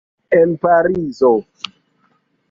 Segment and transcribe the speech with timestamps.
[0.39, 1.29] En Parizo.